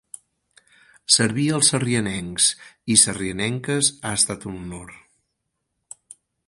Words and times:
Servir 1.15 1.43
als 1.57 1.69
sarrianencs 1.73 2.47
i 2.95 2.99
sarrianenques 3.05 3.93
ha 4.01 4.17
estat 4.23 4.51
un 4.53 4.61
honor. 4.63 5.01